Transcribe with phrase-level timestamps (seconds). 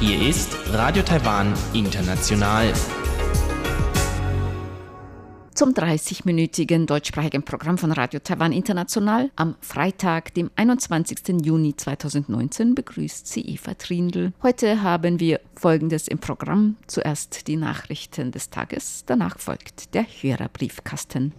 [0.00, 2.72] Hier ist Radio Taiwan International.
[5.52, 11.44] Zum 30-minütigen deutschsprachigen Programm von Radio Taiwan International am Freitag, dem 21.
[11.44, 14.32] Juni 2019, begrüßt sie Eva Trindl.
[14.42, 16.76] Heute haben wir Folgendes im Programm.
[16.86, 21.34] Zuerst die Nachrichten des Tages, danach folgt der Hörerbriefkasten.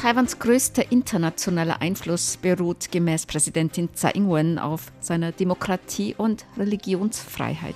[0.00, 7.74] Taiwans größter internationaler Einfluss beruht gemäß Präsidentin Tsai Ing-wen auf seiner Demokratie und Religionsfreiheit.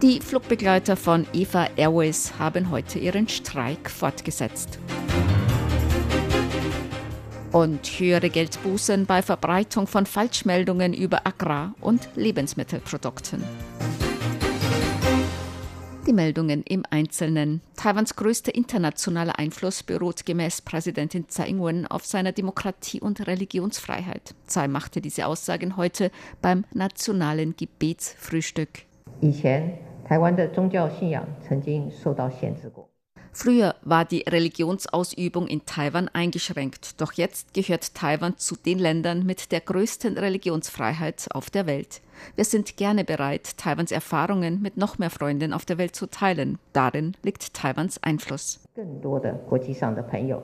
[0.00, 4.78] Die Flugbegleiter von EVA Airways haben heute ihren Streik fortgesetzt.
[7.50, 13.42] Und höhere Geldbußen bei Verbreitung von Falschmeldungen über Agrar- und Lebensmittelprodukten.
[16.07, 17.61] Die Meldungen im Einzelnen.
[17.75, 24.33] Taiwans größter internationaler Einfluss beruht gemäß Präsidentin Tsai Ing-wen auf seiner Demokratie und Religionsfreiheit.
[24.47, 28.85] Tsai machte diese Aussagen heute beim nationalen Gebetsfrühstück.
[29.19, 32.87] 以前台湾的宗教信仰曾经受到限制过。
[33.39, 39.51] Früher war die Religionsausübung in Taiwan eingeschränkt, doch jetzt gehört Taiwan zu den Ländern mit
[39.51, 42.01] der größten Religionsfreiheit auf der Welt.
[42.35, 46.57] Wir sind gerne bereit, Taiwans Erfahrungen mit noch mehr Freunden auf der Welt zu teilen.
[46.73, 48.59] Darin liegt Taiwans Einfluss.
[48.73, 50.41] 更多的国际上的朋友，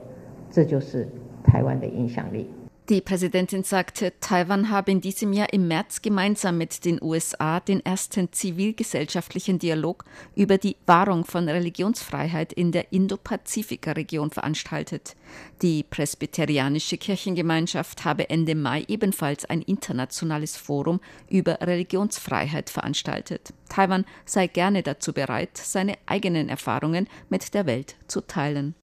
[0.52, 1.08] 这就是
[1.42, 2.46] 台湾的影响力。
[2.89, 7.85] Die Präsidentin sagte, Taiwan habe in diesem Jahr im März gemeinsam mit den USA den
[7.85, 15.15] ersten zivilgesellschaftlichen Dialog über die Wahrung von Religionsfreiheit in der Indo-Pazifik-Region veranstaltet.
[15.61, 23.53] Die presbyterianische Kirchengemeinschaft habe Ende Mai ebenfalls ein internationales Forum über Religionsfreiheit veranstaltet.
[23.69, 28.73] Taiwan sei gerne dazu bereit, seine eigenen Erfahrungen mit der Welt zu teilen.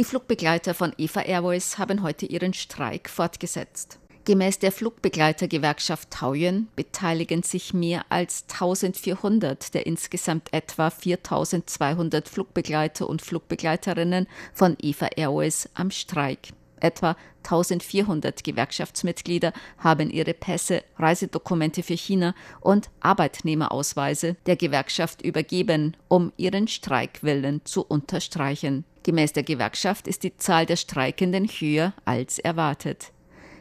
[0.00, 3.98] Die Flugbegleiter von EVA Airways haben heute ihren Streik fortgesetzt.
[4.24, 13.20] Gemäß der Flugbegleitergewerkschaft Taoyuan beteiligen sich mehr als 1400 der insgesamt etwa 4200 Flugbegleiter und
[13.20, 16.48] Flugbegleiterinnen von EVA Airways am Streik.
[16.80, 26.32] Etwa 1400 Gewerkschaftsmitglieder haben ihre Pässe, Reisedokumente für China und Arbeitnehmerausweise der Gewerkschaft übergeben, um
[26.38, 28.86] ihren Streikwillen zu unterstreichen.
[29.02, 33.12] Gemäß der Gewerkschaft ist die Zahl der Streikenden höher als erwartet.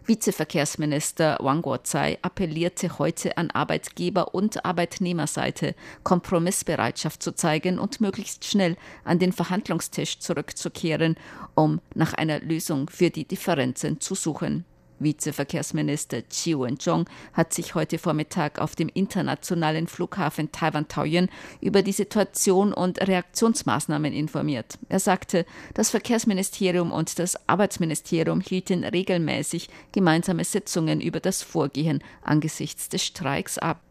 [0.06, 8.76] Vizeverkehrsminister Wang Guozai appellierte heute an Arbeitgeber- und Arbeitnehmerseite, Kompromissbereitschaft zu zeigen und möglichst schnell
[9.04, 11.16] an den Verhandlungstisch zurückzukehren,
[11.54, 14.66] um nach einer Lösung für die Differenzen zu suchen.
[15.00, 21.30] Vizeverkehrsminister Chi Wen-chong hat sich heute Vormittag auf dem internationalen Flughafen Taiwan-Taoyuan
[21.62, 24.78] über die Situation und Reaktionsmaßnahmen informiert.
[24.90, 32.90] Er sagte, das Verkehrsministerium und das Arbeitsministerium hielten regelmäßig gemeinsame Sitzungen über das Vorgehen angesichts
[32.90, 33.82] des Streiks ab.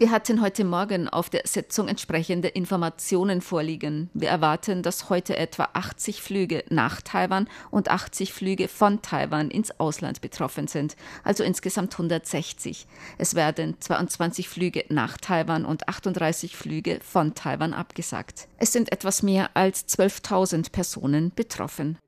[0.00, 4.10] Wir hatten heute Morgen auf der Sitzung entsprechende Informationen vorliegen.
[4.14, 9.80] Wir erwarten, dass heute etwa 80 Flüge nach Taiwan und 80 Flüge von Taiwan ins
[9.80, 10.94] Ausland betroffen sind,
[11.24, 12.86] also insgesamt 160.
[13.18, 18.46] Es werden 22 Flüge nach Taiwan und 38 Flüge von Taiwan abgesagt.
[18.58, 21.98] Es sind etwas mehr als 12.000 Personen betroffen.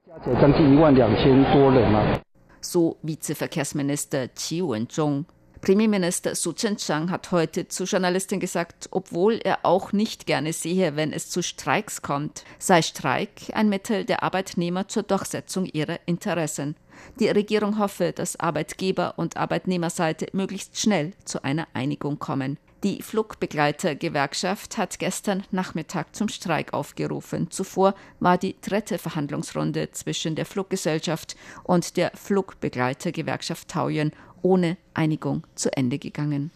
[2.60, 5.26] So Vizeverkehrsminister Qi Wen-Zhong.
[5.60, 11.12] Premierminister Su Chen-chang hat heute zu Journalisten gesagt, obwohl er auch nicht gerne sehe, wenn
[11.12, 16.76] es zu Streiks kommt, sei Streik ein Mittel der Arbeitnehmer zur Durchsetzung ihrer Interessen.
[17.18, 22.58] Die Regierung hoffe, dass Arbeitgeber und Arbeitnehmerseite möglichst schnell zu einer Einigung kommen.
[22.82, 27.50] Die Flugbegleitergewerkschaft hat gestern Nachmittag zum Streik aufgerufen.
[27.50, 35.74] Zuvor war die dritte Verhandlungsrunde zwischen der Fluggesellschaft und der Flugbegleitergewerkschaft Taoyuan ohne Einigung zu
[35.76, 36.50] Ende gegangen.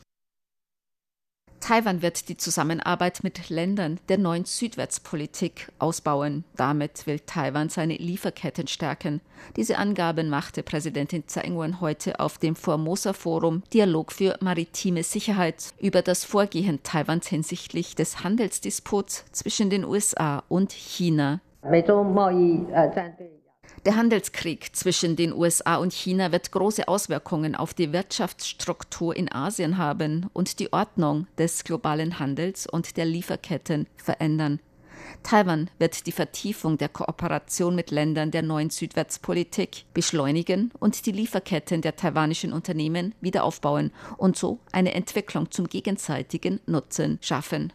[1.67, 6.45] Taiwan wird die Zusammenarbeit mit Ländern der neuen Südwärtspolitik ausbauen.
[6.57, 9.23] Damit will Taiwan seine Lieferketten stärken.
[9.57, 15.73] Diese Angaben machte Präsidentin Tsai Ing-wen heute auf dem Formosa Forum Dialog für maritime Sicherheit
[15.81, 21.41] über das Vorgehen Taiwans hinsichtlich des Handelsdisputs zwischen den USA und China.
[23.85, 29.77] Der Handelskrieg zwischen den USA und China wird große Auswirkungen auf die Wirtschaftsstruktur in Asien
[29.77, 34.61] haben und die Ordnung des globalen Handels und der Lieferketten verändern.
[35.23, 41.83] Taiwan wird die Vertiefung der Kooperation mit Ländern der neuen Südwärtspolitik beschleunigen und die Lieferketten
[41.83, 47.73] der taiwanischen Unternehmen wieder aufbauen und so eine Entwicklung zum gegenseitigen Nutzen schaffen.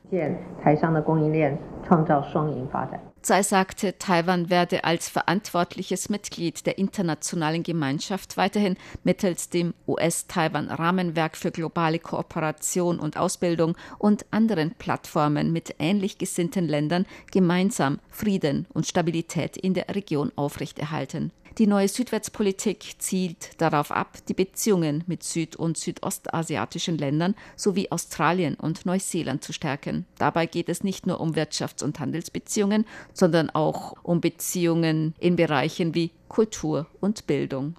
[3.22, 11.52] Tsai sagte, Taiwan werde als verantwortliches Mitglied der internationalen Gemeinschaft weiterhin mittels dem US-Taiwan-Rahmenwerk für
[11.52, 19.58] globale Kooperation und Ausbildung und anderen Plattformen mit ähnlich gesinnten Ländern gemeinsam Frieden und Stabilität
[19.58, 21.32] in der Region aufrechterhalten.
[21.60, 28.56] Die neue Südwärtspolitik zielt darauf ab, die Beziehungen mit süd- und südostasiatischen Ländern sowie Australien
[28.56, 30.06] und Neuseeland zu stärken.
[30.18, 35.94] Dabei geht es nicht nur um Wirtschafts- und Handelsbeziehungen, sondern auch um Beziehungen in Bereichen
[35.94, 37.76] wie Kultur und Bildung.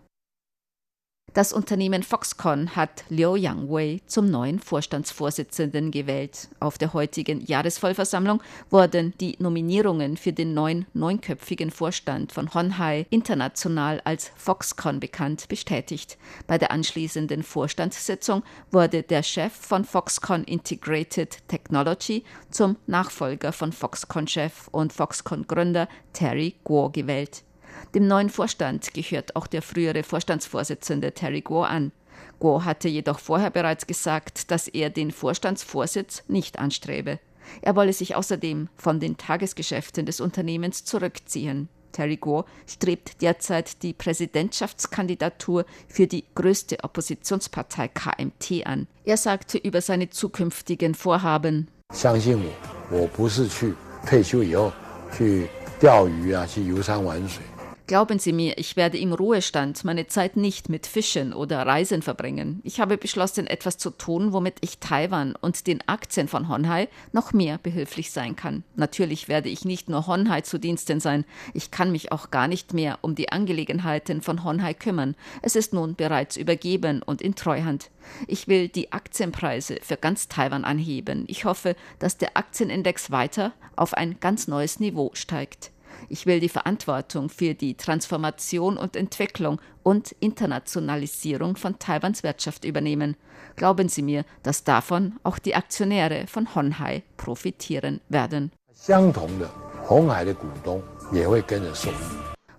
[1.33, 6.49] Das Unternehmen Foxconn hat Liu Yangwei zum neuen Vorstandsvorsitzenden gewählt.
[6.59, 14.01] Auf der heutigen Jahresvollversammlung wurden die Nominierungen für den neuen neunköpfigen Vorstand von Honhai international
[14.03, 16.19] als Foxconn bekannt bestätigt.
[16.49, 18.43] Bei der anschließenden Vorstandssitzung
[18.73, 26.91] wurde der Chef von Foxconn Integrated Technology zum Nachfolger von Foxconn-Chef und Foxconn-Gründer Terry Guo
[26.91, 27.45] gewählt.
[27.94, 31.92] Dem neuen Vorstand gehört auch der frühere Vorstandsvorsitzende Terry Guo an.
[32.40, 37.20] Guo hatte jedoch vorher bereits gesagt, dass er den Vorstandsvorsitz nicht anstrebe.
[37.62, 41.70] Er wolle sich außerdem von den Tagesgeschäften des Unternehmens zurückziehen.
[41.92, 48.88] Terry Guo strebt derzeit die Präsidentschaftskandidatur für die größte Oppositionspartei KMT an.
[49.06, 53.74] Er sagte über seine zukünftigen Vorhaben: 相信我，我不是去
[54.06, 54.74] 退休以后
[55.16, 55.48] 去
[55.80, 57.44] 钓鱼啊，去游山玩水。
[57.91, 62.61] Glauben Sie mir, ich werde im Ruhestand meine Zeit nicht mit Fischen oder Reisen verbringen.
[62.63, 67.33] Ich habe beschlossen, etwas zu tun, womit ich Taiwan und den Aktien von Honhai noch
[67.33, 68.63] mehr behilflich sein kann.
[68.77, 71.25] Natürlich werde ich nicht nur Honhai zu Diensten sein.
[71.53, 75.17] Ich kann mich auch gar nicht mehr um die Angelegenheiten von Honhai kümmern.
[75.43, 77.91] Es ist nun bereits übergeben und in Treuhand.
[78.29, 81.25] Ich will die Aktienpreise für ganz Taiwan anheben.
[81.27, 85.73] Ich hoffe, dass der Aktienindex weiter auf ein ganz neues Niveau steigt.
[86.09, 93.17] Ich will die Verantwortung für die Transformation und Entwicklung und Internationalisierung von Taiwans Wirtschaft übernehmen.
[93.57, 98.53] Glauben Sie mir, dass davon auch die Aktionäre von Honhai profitieren werden.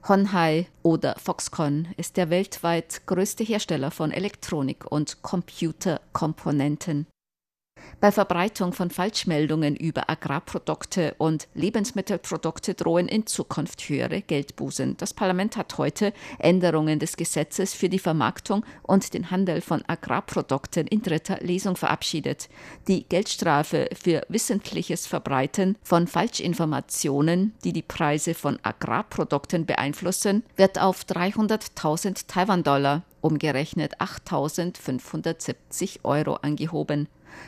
[0.07, 7.05] Honhai oder Foxconn ist der weltweit größte Hersteller von Elektronik- und Computerkomponenten.
[8.01, 14.97] Bei Verbreitung von Falschmeldungen über Agrarprodukte und Lebensmittelprodukte drohen in Zukunft höhere Geldbußen.
[14.97, 20.87] Das Parlament hat heute Änderungen des Gesetzes für die Vermarktung und den Handel von Agrarprodukten
[20.87, 22.49] in dritter Lesung verabschiedet.
[22.87, 31.03] Die Geldstrafe für wissentliches Verbreiten von Falschinformationen, die die Preise von Agrarprodukten beeinflussen, wird auf
[31.03, 37.07] 300.000 Taiwan-Dollar, umgerechnet 8.570 Euro angehoben.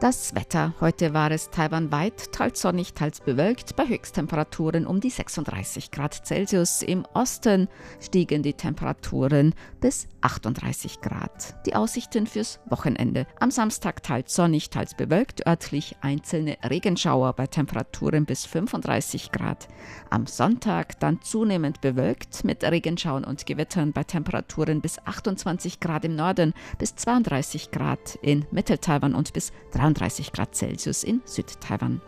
[0.00, 0.72] Das Wetter.
[0.80, 6.80] Heute war es taiwanweit teils sonnig, teils bewölkt, bei Höchsttemperaturen um die 36 Grad Celsius.
[6.80, 7.68] Im Osten
[8.00, 11.54] stiegen die Temperaturen bis 38 Grad.
[11.66, 13.26] Die Aussichten fürs Wochenende.
[13.40, 19.68] Am Samstag teils sonnig, teils bewölkt, örtlich einzelne Regenschauer bei Temperaturen bis 35 Grad.
[20.08, 26.16] Am Sonntag dann zunehmend bewölkt mit Regenschauern und Gewittern bei Temperaturen bis 28 Grad im
[26.16, 32.00] Norden, bis 32 Grad in Mitteltaiwan und bis 33 32 Grad Celsius in Südtaiwan.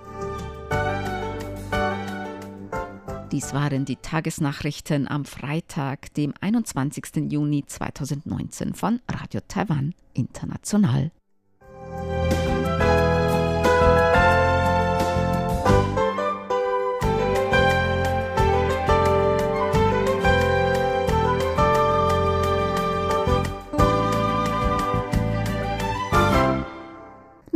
[3.32, 7.30] Dies waren die Tagesnachrichten am Freitag, dem 21.
[7.30, 11.10] Juni 2019 von Radio Taiwan International.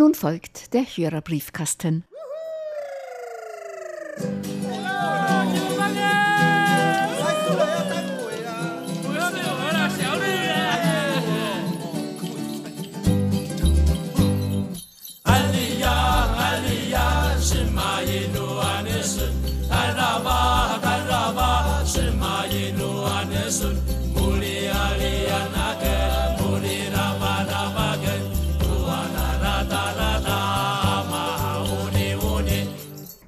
[0.07, 2.05] Nun folgt der Hörerbriefkasten.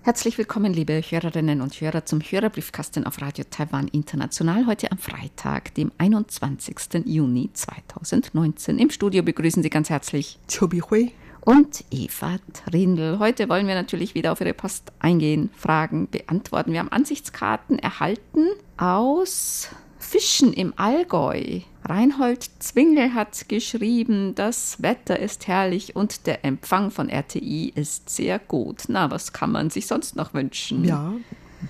[0.09, 4.67] Herzlich willkommen, liebe Hörerinnen und Hörer, zum Hörerbriefkasten auf Radio Taiwan International.
[4.67, 7.05] Heute am Freitag, dem 21.
[7.05, 8.79] Juni 2019.
[8.79, 11.13] Im Studio begrüßen Sie ganz herzlich Chobi Hui
[11.43, 13.19] und Eva Trindl.
[13.19, 16.73] Heute wollen wir natürlich wieder auf Ihre Post eingehen, Fragen beantworten.
[16.73, 18.47] Wir haben Ansichtskarten erhalten
[18.79, 21.61] aus Fischen im Allgäu.
[21.89, 28.39] Reinhold Zwingel hat geschrieben, das Wetter ist herrlich und der Empfang von RTI ist sehr
[28.39, 28.85] gut.
[28.89, 30.85] Na, was kann man sich sonst noch wünschen?
[30.85, 31.15] Ja,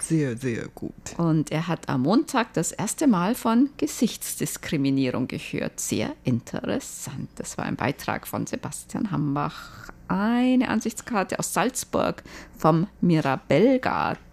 [0.01, 0.93] sehr, sehr gut.
[1.19, 5.79] Und er hat am Montag das erste Mal von Gesichtsdiskriminierung gehört.
[5.79, 7.29] Sehr interessant.
[7.37, 9.91] Das war ein Beitrag von Sebastian Hambach.
[10.09, 12.25] Eine Ansichtskarte aus Salzburg
[12.57, 14.28] vom Mirabellgarten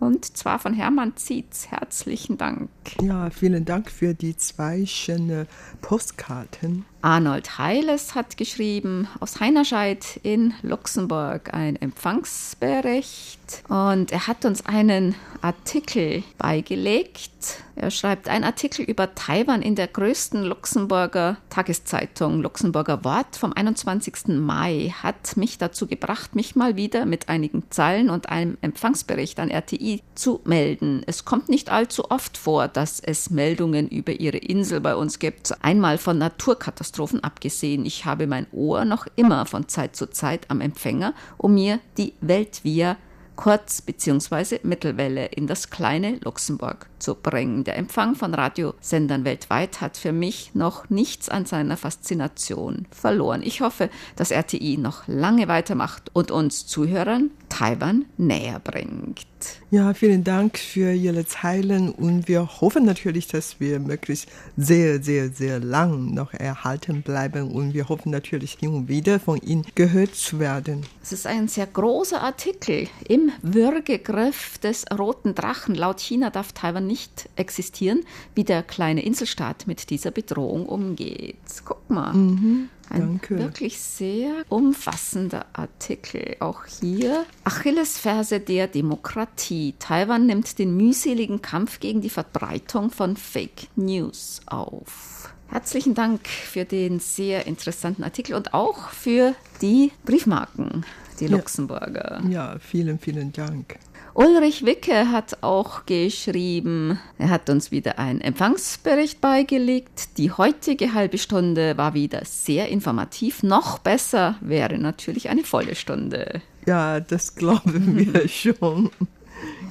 [0.00, 1.68] und zwar von Hermann Zietz.
[1.70, 2.68] Herzlichen Dank.
[3.00, 5.46] Ja, vielen Dank für die zwei schönen
[5.80, 6.84] Postkarten.
[7.04, 15.14] Arnold Heiles hat geschrieben aus Heinerscheid in Luxemburg ein Empfangsbericht und er hat uns einen
[15.42, 17.62] Artikel beigelegt.
[17.76, 24.28] Er schreibt ein Artikel über Taiwan in der größten Luxemburger Tageszeitung Luxemburger Wort vom 21.
[24.38, 29.50] Mai hat mich dazu gebracht, mich mal wieder mit einigen Zeilen und einem Empfangsbericht an
[29.50, 31.02] RTI zu melden.
[31.06, 35.52] Es kommt nicht allzu oft vor, dass es Meldungen über ihre Insel bei uns gibt.
[35.64, 37.86] Einmal von Naturkatastrophen abgesehen.
[37.86, 42.14] Ich habe mein Ohr noch immer von Zeit zu Zeit am Empfänger, um mir die
[42.20, 42.96] Welt via
[43.36, 44.60] Kurz- bzw.
[44.62, 47.64] Mittelwelle in das kleine Luxemburg zu bringen.
[47.64, 53.42] Der Empfang von Radiosendern weltweit hat für mich noch nichts an seiner Faszination verloren.
[53.44, 59.26] Ich hoffe, dass RTI noch lange weitermacht und uns Zuhörern Taiwan näher bringt.
[59.70, 65.28] Ja, vielen Dank für Ihre Zeilen und wir hoffen natürlich, dass wir möglichst sehr, sehr,
[65.28, 70.14] sehr lang noch erhalten bleiben und wir hoffen natürlich hin und wieder von Ihnen gehört
[70.14, 70.86] zu werden.
[71.02, 75.74] Es ist ein sehr großer Artikel im Würgegriff des roten Drachen.
[75.74, 76.93] Laut China darf Taiwan nicht
[77.36, 81.36] existieren, wie der kleine Inselstaat mit dieser Bedrohung umgeht.
[81.64, 82.12] Guck mal.
[82.12, 82.68] Mhm.
[82.90, 83.38] Ein Danke.
[83.38, 86.36] wirklich sehr umfassender Artikel.
[86.40, 89.74] Auch hier Achillesferse der Demokratie.
[89.78, 95.32] Taiwan nimmt den mühseligen Kampf gegen die Verbreitung von Fake News auf.
[95.48, 100.84] Herzlichen Dank für den sehr interessanten Artikel und auch für die Briefmarken,
[101.20, 101.30] die Ja.
[101.36, 102.22] Luxemburger.
[102.28, 103.76] Ja, vielen, vielen Dank.
[104.16, 110.18] Ulrich Wicke hat auch geschrieben, er hat uns wieder einen Empfangsbericht beigelegt.
[110.18, 113.42] Die heutige halbe Stunde war wieder sehr informativ.
[113.42, 116.42] Noch besser wäre natürlich eine volle Stunde.
[116.64, 118.90] Ja, das glauben wir schon.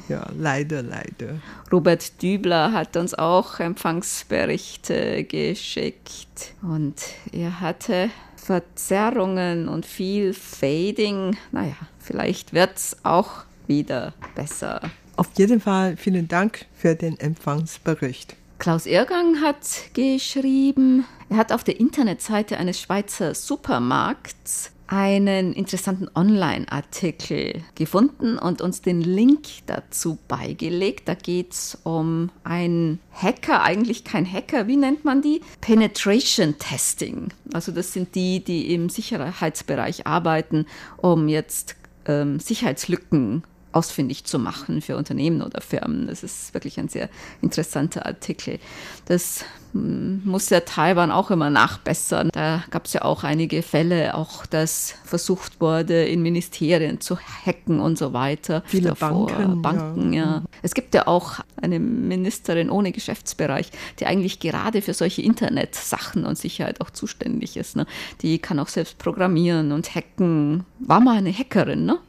[0.10, 1.40] Ja, leider, leider.
[1.72, 6.96] Robert Dübler hat uns auch Empfangsberichte geschickt und
[7.32, 11.38] er hatte Verzerrungen und viel Fading.
[11.54, 14.82] Naja, vielleicht wird es auch wieder besser.
[15.16, 18.36] Auf jeden Fall vielen Dank für den Empfangsbericht.
[18.60, 27.64] Klaus Irgang hat geschrieben, er hat auf der Internetseite eines Schweizer Supermarkts einen interessanten Online-Artikel
[27.76, 31.08] gefunden und uns den Link dazu beigelegt.
[31.08, 35.42] Da geht es um einen Hacker, eigentlich kein Hacker, wie nennt man die?
[35.62, 37.30] Penetration Testing.
[37.54, 40.68] Also das sind die, die im Sicherheitsbereich arbeiten,
[40.98, 43.44] um jetzt ähm, Sicherheitslücken
[43.74, 46.08] ausfindig zu machen für Unternehmen oder Firmen.
[46.08, 47.10] Das ist wirklich ein sehr
[47.42, 48.60] interessanter Artikel.
[49.06, 52.30] Das mm, muss ja Taiwan auch immer nachbessern.
[52.32, 57.80] Da gab es ja auch einige Fälle, auch dass versucht wurde, in Ministerien zu hacken
[57.80, 58.64] und so weiter.
[58.66, 60.24] Viele Davor, Banken, Banken ja.
[60.24, 60.44] ja.
[60.62, 66.38] Es gibt ja auch eine Ministerin ohne Geschäftsbereich, die eigentlich gerade für solche Internetsachen und
[66.38, 67.76] Sicherheit auch zuständig ist.
[67.76, 67.86] Ne?
[68.22, 70.66] Die kann auch selbst programmieren und hacken.
[70.80, 72.00] War mal eine Hackerin, ne?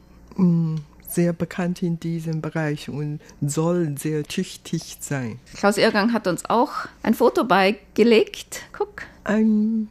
[1.15, 5.39] Sehr bekannt in diesem Bereich und soll sehr tüchtig sein.
[5.55, 6.71] Klaus Irgang hat uns auch
[7.03, 8.63] ein Foto beigelegt.
[8.73, 9.87] Guck, Ein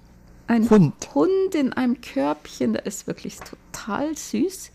[0.47, 1.15] ein Hund.
[1.15, 4.71] Hund in einem Körbchen, der ist wirklich total süß.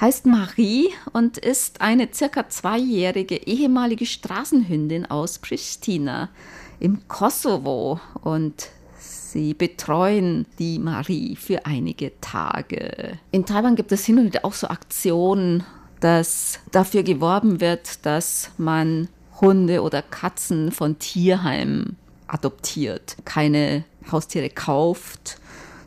[0.00, 6.28] Heißt Marie und ist eine circa zweijährige ehemalige Straßenhündin aus Pristina
[6.78, 7.98] im Kosovo.
[8.22, 8.68] Und
[9.00, 13.18] Sie betreuen die Marie für einige Tage.
[13.32, 15.64] In Taiwan gibt es hin und wieder auch so Aktionen,
[16.00, 19.08] dass dafür geworben wird, dass man
[19.40, 25.38] Hunde oder Katzen von Tierheimen adoptiert, keine Haustiere kauft,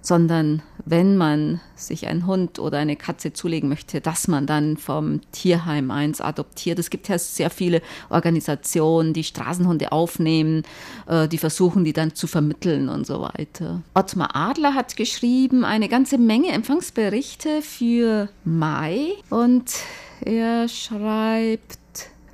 [0.04, 5.22] sondern wenn man sich einen Hund oder eine Katze zulegen möchte, dass man dann vom
[5.32, 6.78] Tierheim eins adoptiert.
[6.78, 10.64] Es gibt ja sehr viele Organisationen, die Straßenhunde aufnehmen,
[11.08, 13.82] äh, die versuchen, die dann zu vermitteln und so weiter.
[13.94, 19.72] Ottmar Adler hat geschrieben eine ganze Menge Empfangsberichte für Mai und
[20.20, 21.80] er schreibt,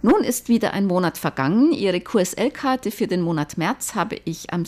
[0.02, 1.74] nun ist wieder ein Monat vergangen.
[1.74, 4.64] Ihre QSL-Karte für den Monat März habe ich am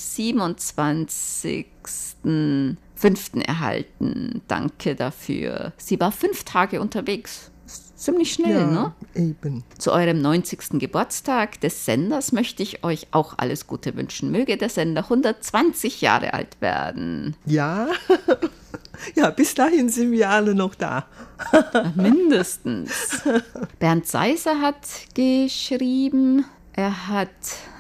[3.02, 3.46] 27.05.
[3.46, 4.42] erhalten.
[4.48, 5.74] Danke dafür.
[5.78, 7.52] Sie war fünf Tage unterwegs.
[7.96, 8.94] Ziemlich schnell, ja, ne?
[9.14, 9.64] Eben.
[9.78, 10.80] Zu eurem 90.
[10.80, 14.32] Geburtstag des Senders möchte ich euch auch alles Gute wünschen.
[14.32, 17.36] Möge der Sender 120 Jahre alt werden.
[17.46, 17.90] Ja,
[19.16, 21.06] ja, bis dahin sind wir alle noch da.
[21.96, 23.22] Mindestens.
[23.78, 27.30] Bernd Seiser hat geschrieben, er hat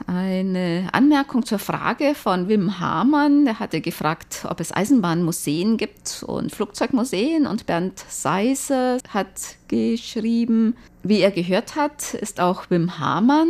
[0.07, 3.47] eine Anmerkung zur Frage von Wim Hamann.
[3.47, 7.47] Er hatte gefragt, ob es Eisenbahnmuseen gibt und Flugzeugmuseen.
[7.47, 13.47] Und Bernd Seiser hat geschrieben, wie er gehört hat, ist auch Wim Hamann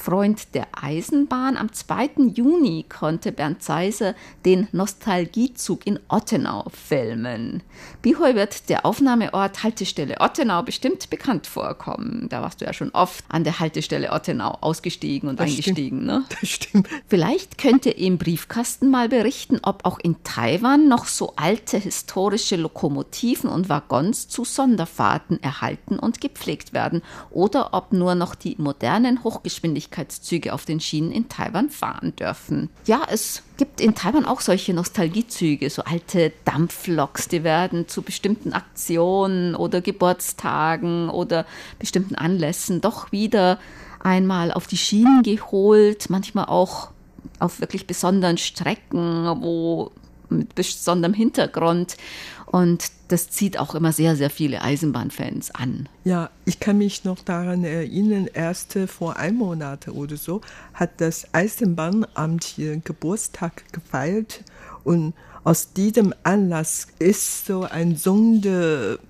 [0.00, 1.58] Freund der Eisenbahn.
[1.58, 2.30] Am 2.
[2.34, 4.14] Juni konnte Bernd Seiser
[4.46, 7.62] den Nostalgiezug in Ottenau filmen.
[8.00, 12.28] Bihoy wird der Aufnahmeort Haltestelle Ottenau bestimmt bekannt vorkommen.
[12.30, 16.04] Da warst du ja schon oft an der Haltestelle Ottenau ausgestiegen und Das eingestiegen.
[16.06, 16.24] Ne?
[16.40, 16.88] Das stimmt.
[17.06, 22.56] Vielleicht könnt ihr im Briefkasten mal berichten, ob auch in Taiwan noch so alte historische
[22.56, 29.24] Lokomotiven und Waggons zu Sonderfahrten erhalten und gepflegt werden oder ob nur noch die modernen
[29.90, 32.70] Hochgeschwindigkeitszüge auf den Schienen in Taiwan fahren dürfen.
[32.86, 38.52] Ja, es gibt in Taiwan auch solche Nostalgiezüge, so alte Dampfloks, die werden zu bestimmten
[38.52, 41.46] Aktionen oder Geburtstagen oder
[41.78, 43.58] bestimmten Anlässen doch wieder
[44.00, 46.90] einmal auf die Schienen geholt, manchmal auch
[47.38, 49.92] auf wirklich besonderen Strecken, wo
[50.30, 51.96] mit besonderem Hintergrund.
[52.46, 55.88] Und das zieht auch immer sehr, sehr viele Eisenbahnfans an.
[56.04, 60.40] Ja, ich kann mich noch daran erinnern, erst vor einem Monat oder so
[60.74, 64.42] hat das Eisenbahnamt hier Geburtstag gefeiert
[64.82, 69.00] und aus diesem Anlass ist so ein Sonderfahrt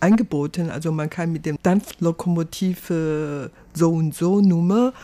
[0.00, 0.70] angeboten.
[0.70, 4.94] Also man kann mit dem Dampflokomotive so und so Nummer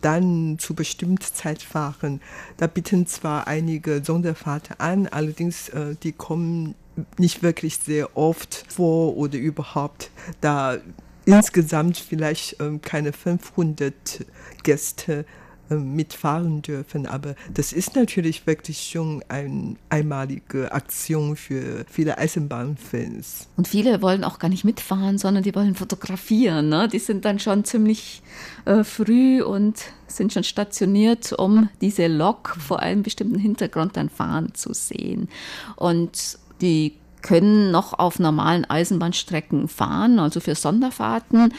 [0.00, 2.20] dann zu bestimmter Zeit fahren.
[2.56, 6.74] Da bieten zwar einige Sonderfahrten an, allerdings äh, die kommen
[7.18, 10.10] nicht wirklich sehr oft vor oder überhaupt,
[10.40, 10.78] da
[11.24, 14.26] insgesamt vielleicht ähm, keine 500
[14.62, 15.24] Gäste ähm,
[15.70, 17.06] mitfahren dürfen.
[17.06, 23.48] Aber das ist natürlich wirklich schon eine einmalige Aktion für viele Eisenbahnfans.
[23.56, 26.68] Und viele wollen auch gar nicht mitfahren, sondern die wollen fotografieren.
[26.68, 26.88] Ne?
[26.88, 28.22] Die sind dann schon ziemlich
[28.64, 34.54] äh, früh und sind schon stationiert, um diese Lok vor einem bestimmten Hintergrund dann fahren
[34.54, 35.28] zu sehen.
[35.76, 41.54] Und die können noch auf normalen Eisenbahnstrecken fahren, also für Sonderfahrten.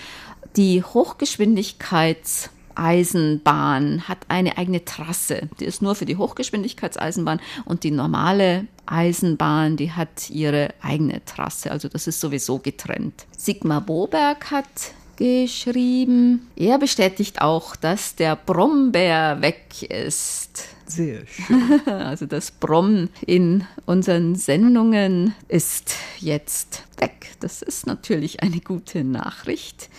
[0.56, 5.50] Die Hochgeschwindigkeits Eisenbahn hat eine eigene Trasse.
[5.60, 11.72] Die ist nur für die Hochgeschwindigkeitseisenbahn und die normale Eisenbahn, die hat ihre eigene Trasse.
[11.72, 13.26] Also das ist sowieso getrennt.
[13.38, 20.68] Sigmar Boberg hat geschrieben, er bestätigt auch, dass der Brombeer weg ist.
[20.86, 21.82] Sehr schön.
[21.86, 27.32] Also das Brom in unseren Sendungen ist jetzt weg.
[27.40, 29.90] Das ist natürlich eine gute Nachricht.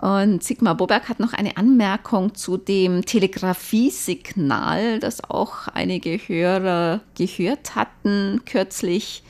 [0.00, 7.74] Und Sigmar Boberg hat noch eine Anmerkung zu dem Telegrafiesignal, das auch einige Hörer gehört
[7.74, 9.24] hatten kürzlich.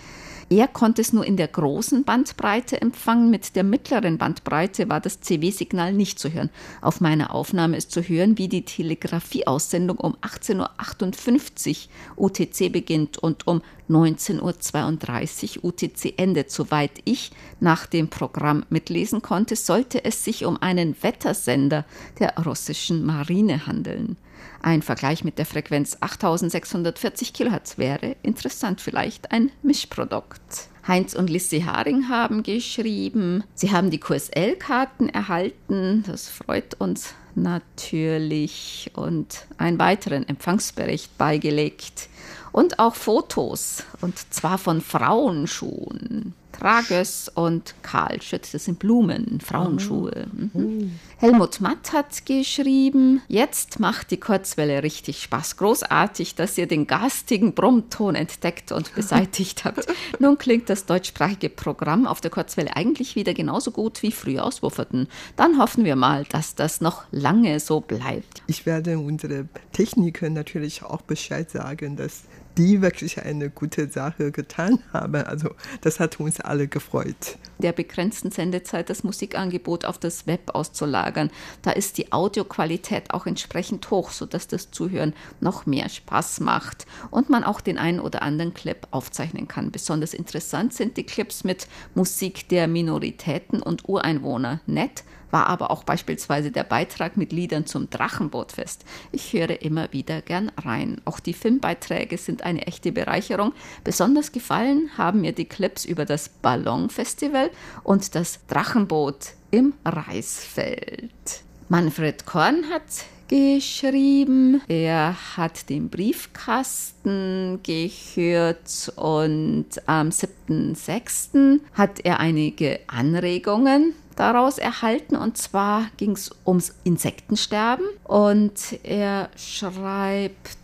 [0.51, 3.29] Er konnte es nur in der großen Bandbreite empfangen.
[3.29, 6.49] Mit der mittleren Bandbreite war das CW-Signal nicht zu hören.
[6.81, 13.47] Auf meiner Aufnahme ist zu hören, wie die Telegrafieaussendung um 18.58 Uhr UTC beginnt und
[13.47, 16.51] um 19.32 Uhr UTC endet.
[16.51, 17.31] Soweit ich
[17.61, 21.85] nach dem Programm mitlesen konnte, sollte es sich um einen Wettersender
[22.21, 24.17] der russischen Marine handeln.
[24.61, 30.69] Ein Vergleich mit der Frequenz 8640 Kilohertz wäre interessant, vielleicht ein Mischprodukt.
[30.87, 36.03] Heinz und Lissy Haring haben geschrieben, sie haben die QSL-Karten erhalten.
[36.07, 38.91] Das freut uns natürlich.
[38.95, 42.09] Und einen weiteren Empfangsbericht beigelegt.
[42.53, 43.85] Und auch Fotos.
[44.01, 46.35] Und zwar von Frauenschuhen.
[46.59, 50.27] Kragös und Karl Schütz, das sind Blumen, Frauenschuhe.
[50.33, 50.99] Mhm.
[51.19, 55.57] Helmut Matt hat geschrieben, jetzt macht die Kurzwelle richtig Spaß.
[55.57, 59.87] Großartig, dass ihr den garstigen Brummton entdeckt und beseitigt habt.
[60.19, 64.63] Nun klingt das deutschsprachige Programm auf der Kurzwelle eigentlich wieder genauso gut wie früher aus
[64.63, 65.09] Wufferten.
[65.37, 68.43] Dann hoffen wir mal, dass das noch lange so bleibt.
[68.49, 72.25] Ich werde unsere Techniker natürlich auch Bescheid sagen, dass
[72.59, 75.25] die wirklich eine gute Sache getan haben.
[75.25, 77.39] Also das hat uns alle gefreut.
[77.59, 81.31] Der begrenzten Sendezeit das Musikangebot auf das Web auszulagern.
[81.63, 87.31] Da ist die Audioqualität auch entsprechend hoch, sodass das Zuhören noch mehr Spaß macht und
[87.31, 89.71] man auch den einen oder anderen Clip aufzeichnen kann.
[89.71, 94.61] Besonders interessant sind die Clips mit Musik der Minoritäten und Ureinwohner.
[94.67, 98.85] Nett war aber auch beispielsweise der Beitrag mit Liedern zum Drachenbootfest.
[99.13, 101.01] Ich höre immer wieder gern rein.
[101.05, 103.53] Auch die Filmbeiträge sind eine echte Bereicherung.
[103.85, 107.51] Besonders gefallen haben mir die Clips über das Ballonfestival
[107.85, 111.43] und das Drachenboot im Reisfeld.
[111.69, 112.83] Manfred Korn hat
[113.29, 114.63] geschrieben.
[114.69, 121.61] Er hat den Briefkasten gehört und am 7.6.
[121.75, 125.17] hat er einige Anregungen daraus erhalten.
[125.17, 127.87] Und zwar ging es ums Insektensterben.
[128.05, 130.59] Und er schreibt,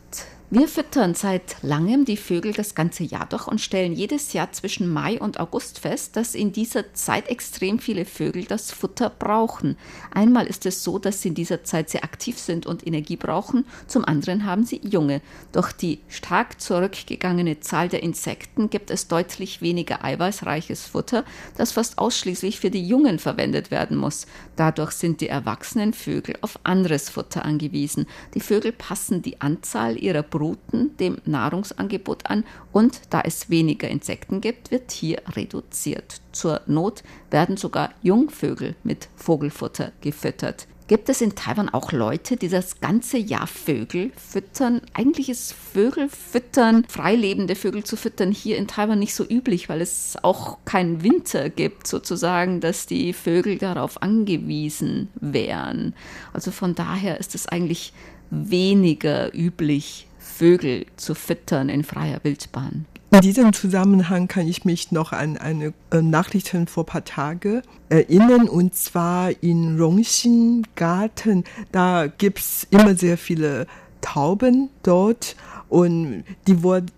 [0.54, 4.88] wir füttern seit langem die Vögel das ganze Jahr durch und stellen jedes Jahr zwischen
[4.88, 9.76] Mai und August fest, dass in dieser Zeit extrem viele Vögel das Futter brauchen.
[10.12, 13.64] Einmal ist es so, dass sie in dieser Zeit sehr aktiv sind und Energie brauchen,
[13.88, 15.22] zum anderen haben sie Junge.
[15.50, 21.24] Durch die stark zurückgegangene Zahl der Insekten gibt es deutlich weniger eiweißreiches Futter,
[21.56, 24.28] das fast ausschließlich für die Jungen verwendet werden muss.
[24.54, 28.06] Dadurch sind die erwachsenen Vögel auf anderes Futter angewiesen.
[28.34, 33.88] Die Vögel passen die Anzahl ihrer Brut Bruten dem Nahrungsangebot an und da es weniger
[33.88, 36.20] Insekten gibt, wird hier reduziert.
[36.32, 40.66] Zur Not werden sogar Jungvögel mit Vogelfutter gefüttert.
[40.86, 44.82] Gibt es in Taiwan auch Leute, die das ganze Jahr Vögel füttern?
[44.92, 50.18] Eigentlich ist Vögelfüttern, freilebende Vögel zu füttern, hier in Taiwan nicht so üblich, weil es
[50.22, 55.94] auch keinen Winter gibt, sozusagen, dass die Vögel darauf angewiesen wären.
[56.34, 57.94] Also von daher ist es eigentlich
[58.30, 62.86] weniger üblich, Vögel zu füttern in freier Wildbahn.
[63.10, 67.62] In diesem Zusammenhang kann ich mich noch an eine äh, Nachrichten vor ein paar Tagen
[67.88, 71.44] erinnern, und zwar in Rongxin Garten.
[71.70, 73.68] Da gibt es immer sehr viele
[74.00, 75.36] Tauben dort
[75.68, 76.56] und die,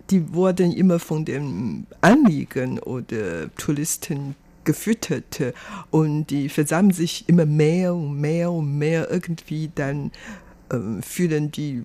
[0.09, 5.53] die wurden immer von den Anliegen oder Touristen gefüttert
[5.91, 10.11] und die versammeln sich immer mehr und mehr und mehr irgendwie dann
[10.69, 11.83] äh, fühlen die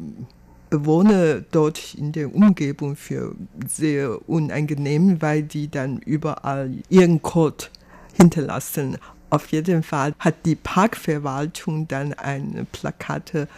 [0.73, 3.35] Bewohner dort in der Umgebung für
[3.69, 7.67] sehr unangenehm, weil die dann überall ihren Code
[8.15, 8.97] hinterlassen.
[9.29, 13.49] Auf jeden Fall hat die Parkverwaltung dann ein Plakate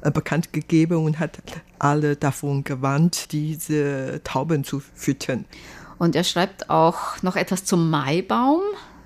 [0.00, 1.38] äh, bekannt gegeben und hat
[1.78, 5.44] alle davon gewarnt, diese Tauben zu füttern.
[5.98, 8.62] Und er schreibt auch noch etwas zum Maibaum.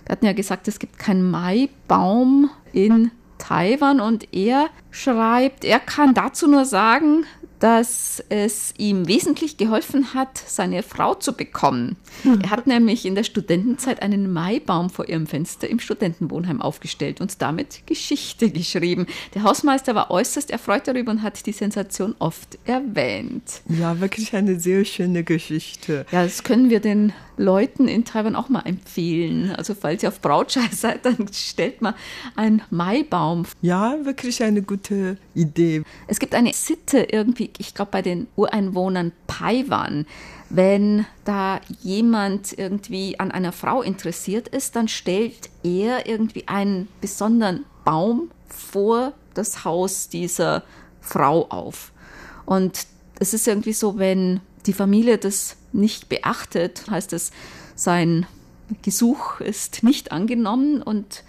[0.07, 6.15] Wir hatten ja gesagt, es gibt keinen Maibaum in Taiwan und er schreibt, er kann
[6.15, 7.25] dazu nur sagen,
[7.61, 11.97] dass es ihm wesentlich geholfen hat, seine Frau zu bekommen.
[12.25, 12.41] Mhm.
[12.43, 17.41] Er hat nämlich in der Studentenzeit einen Maibaum vor ihrem Fenster im Studentenwohnheim aufgestellt und
[17.43, 19.07] damit Geschichte geschrieben.
[19.35, 23.63] Der Hausmeister war äußerst erfreut darüber und hat die Sensation oft erwähnt.
[23.69, 26.07] Ja, wirklich eine sehr schöne Geschichte.
[26.13, 29.55] Ja, das können wir den Leuten in Taiwan auch mal empfehlen.
[29.57, 31.95] Also falls ihr auf Brautschei seid, dann stellt mal
[32.37, 33.47] einen Maibaum.
[33.63, 35.83] Ja, wirklich eine gute Idee.
[36.07, 40.07] Es gibt eine Sitte irgendwie, ich glaube bei den Ureinwohnern Paiwan.
[40.51, 47.65] Wenn da jemand irgendwie an einer Frau interessiert ist, dann stellt er irgendwie einen besonderen
[47.85, 50.63] Baum vor das Haus dieser
[51.01, 51.93] Frau auf.
[52.47, 52.87] Und
[53.21, 57.31] es ist irgendwie so, wenn die Familie das nicht beachtet, heißt es,
[57.75, 58.27] sein
[58.83, 61.25] Gesuch ist nicht angenommen und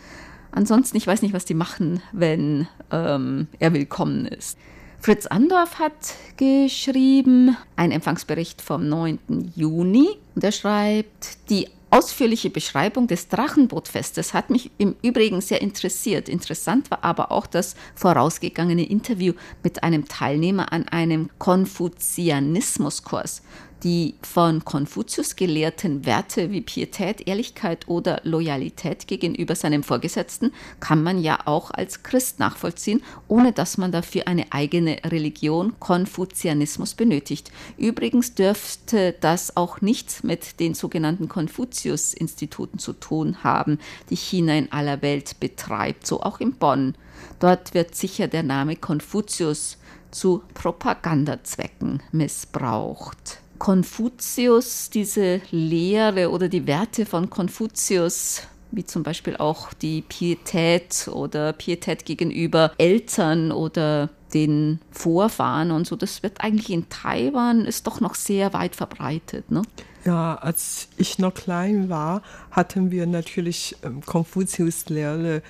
[0.52, 4.58] ansonsten, ich weiß nicht, was die machen, wenn ähm, er willkommen ist.
[5.02, 5.93] Fritz Andorf hat
[6.36, 9.54] geschrieben, ein Empfangsbericht vom 9.
[9.56, 16.28] Juni, und er schreibt, die ausführliche Beschreibung des Drachenbootfestes hat mich im Übrigen sehr interessiert.
[16.30, 23.41] Interessant war aber auch das vorausgegangene Interview mit einem Teilnehmer an einem Konfuzianismuskurs.
[23.84, 31.18] Die von Konfuzius gelehrten Werte wie Pietät, Ehrlichkeit oder Loyalität gegenüber seinem Vorgesetzten kann man
[31.18, 37.52] ja auch als Christ nachvollziehen, ohne dass man dafür eine eigene Religion, Konfuzianismus, benötigt.
[37.78, 44.74] Übrigens dürfte das auch nichts mit den sogenannten Konfuzius-Instituten zu tun haben, die China in
[44.74, 46.96] aller Welt betreibt, so auch in Bonn.
[47.39, 49.78] Dort wird sicher der Name Konfuzius
[50.12, 53.39] zu Propagandazwecken missbraucht.
[53.60, 61.54] Konfuzius, diese Lehre oder die Werte von Konfuzius, wie zum Beispiel auch die Pietät oder
[61.54, 68.00] Pietät gegenüber Eltern oder den Vorfahren und so, das wird eigentlich in Taiwan ist doch
[68.00, 69.52] noch sehr weit verbreitet.
[69.52, 69.63] Ne?
[70.06, 75.41] Ja, als ich noch klein war, hatten wir natürlich ähm, Konfuzius-Lehre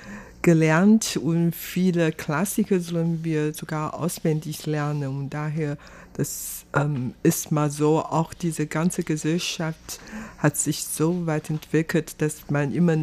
[0.42, 5.78] gelernt und viele Klassiker sollen wir sogar auswendig lernen und daher
[6.20, 10.02] das ähm, ist mal so, auch diese ganze Gesellschaft
[10.38, 12.98] hat sich so weit entwickelt, dass man immer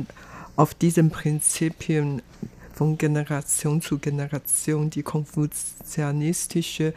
[0.54, 2.20] auf diesen Prinzipien
[2.74, 6.92] von Generation zu Generation die konfuzianistische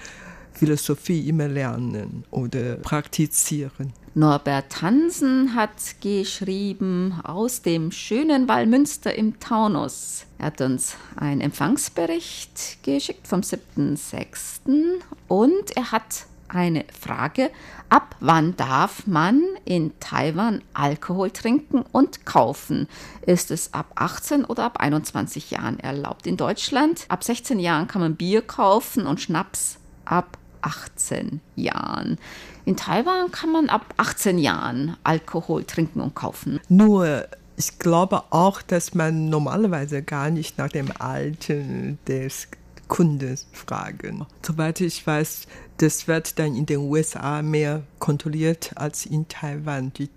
[0.54, 3.94] Philosophie immer lernen oder praktizieren.
[4.16, 10.26] Norbert Hansen hat geschrieben aus dem schönen Wallmünster im Taunus.
[10.40, 15.00] Er hat uns einen Empfangsbericht geschickt vom 7.6.
[15.28, 17.52] und er hat eine Frage.
[17.90, 22.88] Ab wann darf man in Taiwan Alkohol trinken und kaufen?
[23.22, 26.28] Ist es ab 18 oder ab 21 Jahren erlaubt?
[26.28, 29.78] In Deutschland ab 16 Jahren kann man Bier kaufen und Schnaps
[30.10, 32.18] ab 18 Jahren.
[32.66, 36.60] In Taiwan kann man ab 18 Jahren Alkohol trinken und kaufen.
[36.68, 41.62] Nur ich glaube auch, dass man normalerweise gar nicht nach dem Alter
[42.08, 42.48] des
[42.88, 44.26] Kundes fragen.
[44.42, 45.44] Soweit ich weiß,
[45.78, 49.94] das wird dann in den USA mehr kontrolliert als in Taiwan.
[49.94, 50.10] Die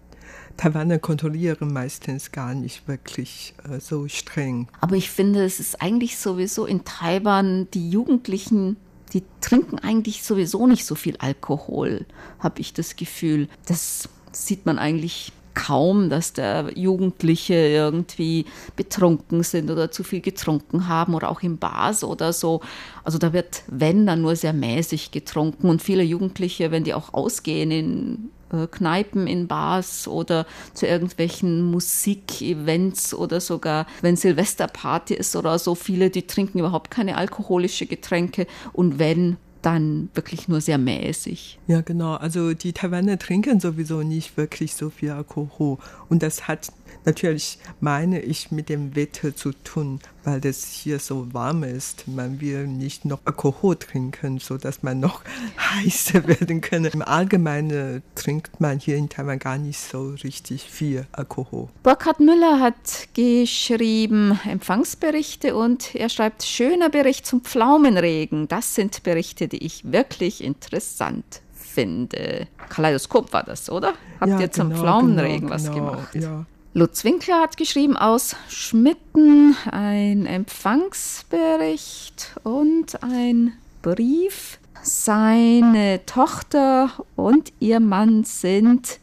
[0.57, 4.69] Taiwaner kontrollieren meistens gar nicht wirklich äh, so streng.
[4.81, 8.77] Aber ich finde, es ist eigentlich sowieso in Taiwan die Jugendlichen
[9.13, 12.07] die trinken eigentlich sowieso nicht so viel Alkohol,
[12.39, 13.49] habe ich das Gefühl.
[13.67, 20.89] Das sieht man eigentlich kaum, dass der Jugendliche irgendwie betrunken sind oder zu viel getrunken
[20.89, 22.61] haben oder auch im Bars oder so.
[23.05, 27.13] Also da wird, wenn, dann nur sehr mäßig getrunken und viele Jugendliche, wenn die auch
[27.13, 28.31] ausgehen in
[28.71, 36.11] Kneipen, in Bars oder zu irgendwelchen Musikevents oder sogar, wenn Silvesterparty ist oder so, viele,
[36.11, 41.59] die trinken überhaupt keine alkoholische Getränke und wenn, dann wirklich nur sehr mäßig.
[41.69, 42.15] Ja, genau.
[42.15, 45.79] Also die Taiwaner trinken sowieso nicht wirklich so viel Alkohol.
[46.09, 46.69] Und das hat
[47.05, 52.07] natürlich, meine ich, mit dem Wetter zu tun, weil das hier so warm ist.
[52.09, 55.23] Man will nicht noch Alkohol trinken, sodass man noch
[55.59, 56.85] heißer werden kann.
[56.85, 61.69] Im Allgemeinen trinkt man hier in Taiwan gar nicht so richtig viel Alkohol.
[61.83, 68.49] Burkhard Müller hat geschrieben Empfangsberichte und er schreibt schöner Bericht zum Pflaumenregen.
[68.49, 72.47] Das sind Berichte, die ich wirklich interessant finde.
[72.69, 73.95] Kaleidoskop war das, oder?
[74.21, 76.15] Habt ja, ihr zum genau, Pflaumenregen genau, was genau, gemacht?
[76.15, 76.47] Ja.
[76.75, 84.59] Lutz Winkler hat geschrieben aus Schmitten ein Empfangsbericht und ein Brief.
[84.83, 89.01] Seine Tochter und ihr Mann sind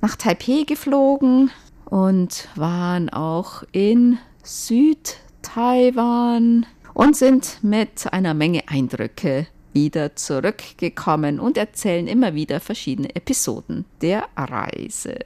[0.00, 1.52] nach Taipei geflogen
[1.84, 5.16] und waren auch in Südtaiwan
[6.92, 14.24] und sind mit einer Menge Eindrücke wieder zurückgekommen und erzählen immer wieder verschiedene Episoden der
[14.36, 15.20] Reise.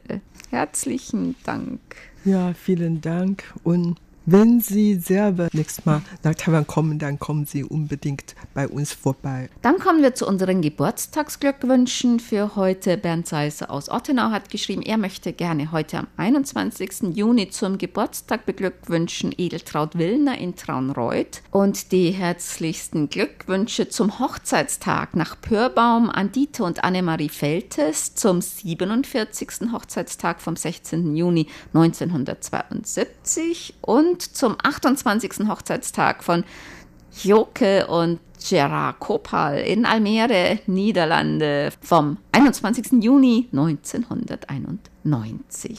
[0.56, 1.80] Herzlichen Dank.
[2.24, 7.62] Ja, vielen Dank und wenn Sie selber nächstes Mal nach Taiwan kommen, dann kommen Sie
[7.62, 9.48] unbedingt bei uns vorbei.
[9.62, 12.96] Dann kommen wir zu unseren Geburtstagsglückwünschen für heute.
[12.96, 17.14] Bernd Seisser aus Ottenau hat geschrieben, er möchte gerne heute am 21.
[17.14, 25.40] Juni zum Geburtstag beglückwünschen Edeltraut Willner in Traunreuth und die herzlichsten Glückwünsche zum Hochzeitstag nach
[25.40, 29.70] Pörbaum an Dieter und Annemarie Feltes zum 47.
[29.72, 31.14] Hochzeitstag vom 16.
[31.14, 35.48] Juni 1972 und zum 28.
[35.48, 36.44] Hochzeitstag von
[37.22, 43.02] Joke und Gerard Kopal in Almere, Niederlande vom 21.
[43.02, 45.78] Juni 1991.